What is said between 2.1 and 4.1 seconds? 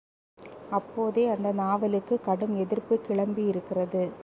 கடும் எதிர்ப்பு கிளம்பியிருக்கிறது.